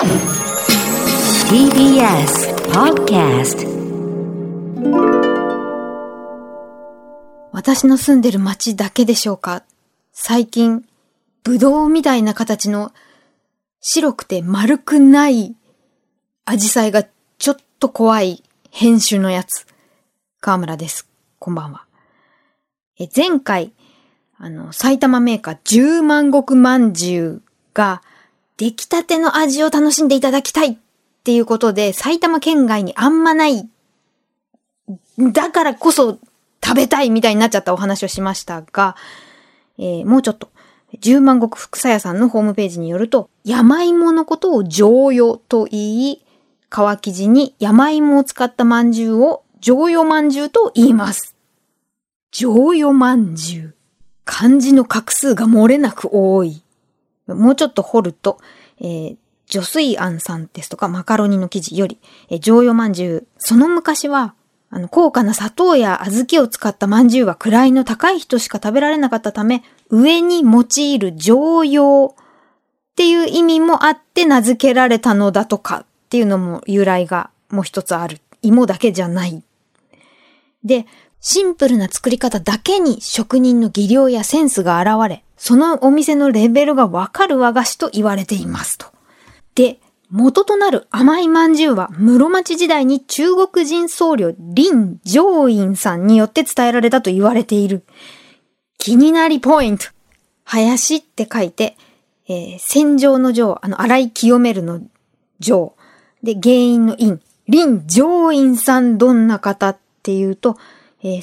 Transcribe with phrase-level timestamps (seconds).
[0.00, 0.08] TBS
[2.72, 3.68] Podcast
[7.52, 9.62] 私の住んでる街だけでしょうか？
[10.12, 10.86] 最近、
[11.42, 12.92] ブドウみたいな形の
[13.82, 15.54] 白くて丸くない
[16.46, 17.04] アジサイが
[17.36, 19.66] ちょっと怖い編集のやつ。
[20.40, 21.10] 河村です。
[21.38, 21.84] こんばんは。
[22.98, 23.74] え前回、
[24.38, 28.00] あの、埼玉メーカー十万石まんじゅうが
[28.60, 30.76] 出来たての味を楽しんでいただきたいっ
[31.24, 33.66] ていうことで、埼玉県外にあんまない、
[35.32, 36.18] だからこそ
[36.62, 38.96] 食べたいみたいになっちゃったお話をしましたが、
[39.78, 40.50] えーもうちょっと、
[40.98, 46.20] 十万石福さ屋さんのホームページによると、山芋のことを上与と言い、皮
[46.70, 51.34] 生地に山芋を使った饅頭を上与饅頭と言います。
[52.30, 53.72] 上与饅頭。
[54.26, 56.62] 漢字の画数が漏れなく多い。
[57.34, 58.38] もうちょっと掘ると、
[58.80, 59.16] えー、
[59.46, 61.98] 女水庵さんですとかマカロニの生地より、
[62.28, 63.26] えー、上与饅頭。
[63.38, 64.34] その昔は、
[64.70, 78.20] あの、高価な砂糖や小豆を使った饅頭は位の高い人しか食べられなかったため、上に用いる上用っていう意味もあって名付けられたのだとかっていうのも由来がもう一つある。
[78.42, 79.42] 芋だけじゃない。
[80.64, 80.86] で、
[81.20, 88.86] シンプルな作り方だけに職人の技量やセンスが現れ、そのお店のレベルがわかる和菓子と言われていますと。
[89.54, 89.78] で、
[90.10, 97.84] 元となる甘い饅頭は室町時代に中国人僧侶林上院さんによって伝えられたと言われている。
[98.78, 99.84] 気になりポイント。
[100.44, 101.76] 林って書いて、
[102.28, 104.80] えー戦場の城、あの、洗い清めるの
[105.40, 105.76] 城。
[106.22, 107.20] で、原因の因。
[107.46, 110.56] 林上院さんどんな方っていうと、
[111.02, 111.20] えー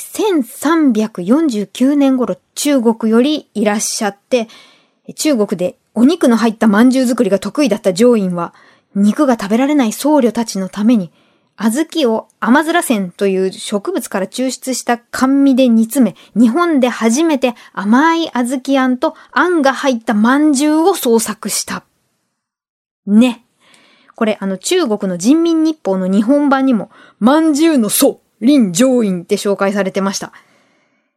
[0.93, 4.47] 1349年頃中国よりいらっしゃって、
[5.15, 8.53] 中国でお肉の入った饅頭作りが得意だった上院は、
[8.95, 11.11] 肉が食べられない僧侶たちのために、
[11.59, 21.83] 小豆を甘面線という植物から抽出した甘味で煮詰め、日本で初めて甘い小豆あんとあんが入った饅頭を創作した。
[23.05, 23.43] ね。
[24.15, 26.89] これ、あの、中国の人民日報の日本版にも、
[27.21, 30.33] 饅頭の祖、林上院って紹介されてました。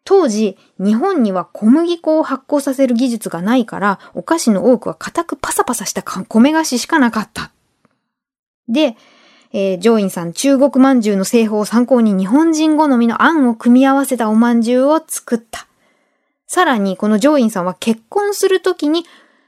[0.04, 7.50] 当時、日本には小麦粉を発酵させる技術がないから、お菓子の多くは硬くパサパサした米菓子しかなかった。
[8.68, 8.96] で、
[9.52, 15.66] えー、上院さん中国饅頭の製法を参考に日本人好みのあんを組み合わせたお饅頭を作った。
[16.46, 19.04] さらに、この上院さんは結婚するときに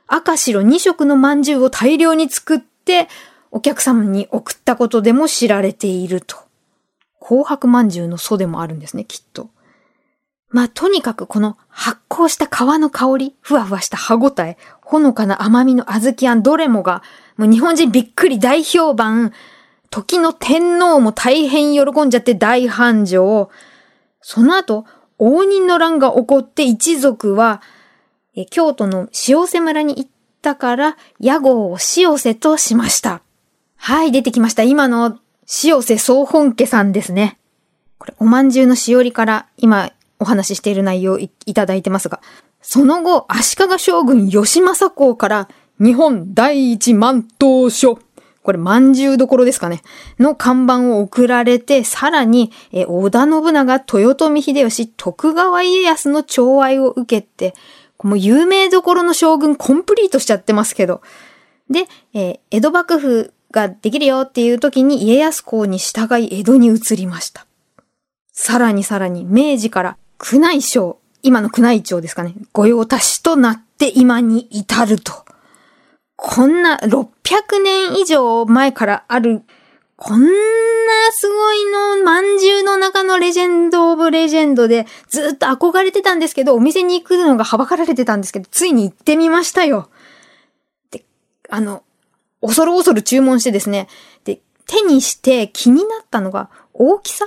[0.07, 3.09] 赤白2色の饅頭を大量に作って
[3.51, 6.37] お客様に送ったことでも知られていると。
[7.23, 9.49] 紅白饅頭の祖でもあるんですね、きっと。
[10.51, 17.03] まあ、とにかくこの発酵した皮の香り、ふわふわした歯ごたえ、ほのかな甘みの小豆あんどれもが、
[17.37, 19.33] もう日本人びっくり大評判、
[19.89, 23.49] 時の天皇も大変喜んじゃって大繁盛。
[24.21, 24.85] その後、
[25.19, 27.63] 応仁の乱が起こって一族は、
[28.35, 30.11] え京都の塩瀬村に行っ
[30.43, 33.23] たから、屋号を塩瀬としました。
[33.77, 34.65] はい、出てきました。
[34.65, 35.19] 今の
[35.65, 37.39] 塩瀬総本家さんですね。
[37.99, 42.21] これ、おまんじゅうのしおりから今お話ししている内容をいただいてますが、
[42.61, 45.49] その後、足利将軍吉政公から
[45.81, 47.99] 日本第一万頭書、
[48.43, 49.83] これ、まんじゅうどころですかね。
[50.19, 57.55] の看板を送られて、さらに、え織田信長、豊臣秀吉、徳川家康の寵愛を受けて、
[58.03, 61.03] もう有名どころの将軍コンプリートしちゃってますけど。
[61.71, 67.47] で、えー江戸幕府ができるよっていう時に家康公に従い江戸に移りました。
[68.33, 69.97] さらにさらに明治から
[70.33, 75.13] 宮内省、今の宮内庁ですかね、御用達となって今に至ると。
[76.17, 77.09] こんな600
[77.63, 79.43] 年以上前からある、
[79.97, 80.29] こんな
[81.13, 89.91] すごいの、まんじゅうの中のレジェンド・オブ・レジェンドで、ずっと憧れてたんですけど、お店に行くのがはばかられてたんですけど、ついに行ってみましたよ。
[90.91, 91.05] で、
[91.51, 91.83] あの、
[92.43, 93.89] 恐る恐る注文してですね、
[94.25, 97.27] で、手にして気になったのが、大きさ？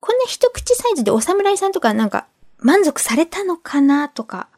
[0.00, 2.26] こんな一口サイズでお侍さんとかなんか
[2.58, 4.48] 満足されたのかなとか、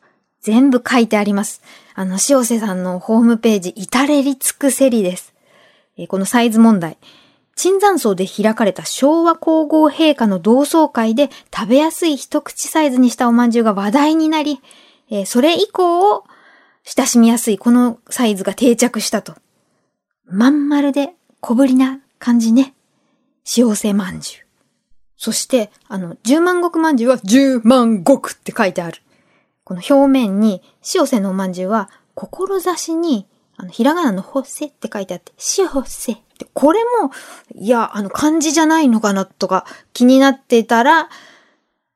[0.41, 1.63] 全部書いてあります。
[1.95, 5.33] あの、塩瀬さんのホームページ、至れり尽くせりです。
[5.97, 6.99] えーこのサイズ問題。
[7.57, 14.61] 椿山荘で開かれた昭和皇后陛下の同窓会で食べやすい一口サイズにしたおまんじゅうが話題になり、
[15.09, 16.25] えーそれ以降、
[16.85, 19.35] 親しみやすいこのサイズが定着したと。
[20.27, 22.75] まん丸で小ぶりな感じね。
[23.57, 24.45] 塩瀬まんじゅう。
[25.17, 29.01] そして、あの、十万石まんじゅうは十万石って書いてある。
[29.65, 30.63] この表面に、
[30.95, 33.27] 塩瀬のおまんじゅうは、志に
[33.57, 37.13] あの、ひらがなのほせって書いてあって、しほせって、これも、
[37.55, 41.09] いや、あの、漢字じゃないのかなとか気になってたら、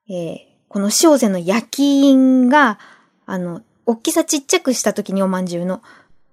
[0.09, 0.39] えー、
[0.69, 2.79] この塩瀬の焼き印が、
[3.27, 5.81] あの、大きさちっちゃくした時におまんじゅうの、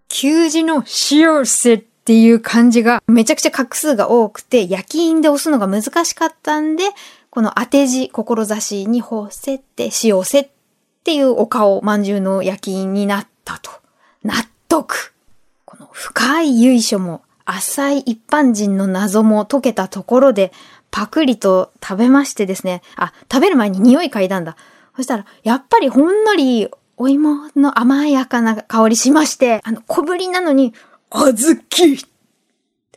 [0.10, 6.84] 旧字の塩瀬っていう漢字がめちゃくちゃ画数が多くて、焼き印で押すのが難しかったんで、
[7.30, 10.50] この当て字、志にほせって塩瀬っ
[11.06, 13.72] ていうお顔、まんじゅうの焼き印になったと。
[14.22, 14.34] 納
[14.68, 15.14] 得
[15.64, 20.52] この深い由緒も浅い一般人の謎も解けたところで、
[20.92, 22.82] パクリと食べましてですね。
[22.98, 24.58] あ、食べる前に匂い嗅いだんだ。
[24.98, 30.74] そしたら、やっぱりほんのりお芋の甘やかな香りしまして、あの、小ぶりなのに、
[31.10, 32.06] あずき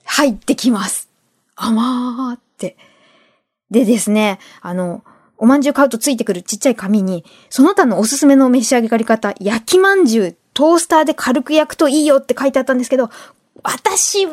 [0.04, 1.08] 入ってきます。
[1.56, 2.76] 甘ーって。
[3.70, 5.04] でですね、あの、
[5.36, 13.10] おまんじゅう買うとついてくるちっちゃい紙に、その他のおすすめの召し上がり方、焼きまんじゅう、トースターで軽く焼くといいよって書いてあったんですけど、
[13.62, 14.32] 私調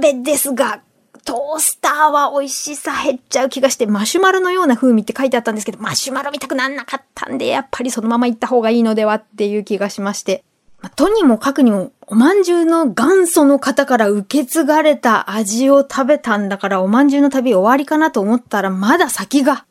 [0.00, 0.82] べですが、
[1.26, 10.44] トースターは美味しさ減っちゃう気がして、マシュマロのような風味って書いてあったんですけど、マシュマロ見たくなんなかったんで、やっぱりそのまま行った方がいいのではっていう気がしまして。
[10.80, 19.64] まあとにもかくにも、おまんじゅうの元祖の方から受け継がれた味を食べたんだから、おまんじゅうの旅終わりかなと思ったら、まだ先が。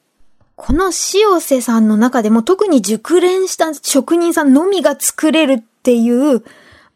[0.58, 6.44] この塩瀬さんの中でも特に熟練した職人さんのみが作れるっていう、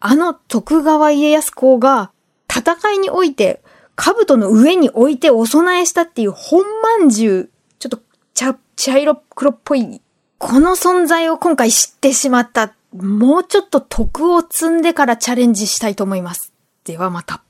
[0.01, 2.11] あの徳川家康公が
[2.49, 3.61] 戦いにおいて
[4.01, 7.49] 兜の上に置いてお供えしたっていう本まんじゅう、
[7.79, 7.99] ちょっと
[8.33, 10.01] 茶、茶色黒っぽい、
[10.37, 12.73] この存在を今回知ってしまった。
[12.93, 16.53] もうちょっと徳を積んでからチャレンジしたいと思います。
[16.85, 17.43] ではまた。